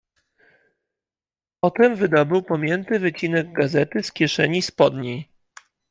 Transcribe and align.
"Potem 1.61 1.95
wydobył 1.95 2.43
pomięty 2.43 2.99
wycinek 2.99 3.53
gazety 3.53 4.03
z 4.03 4.11
kieszeni 4.11 4.61
spodniej." 4.61 5.27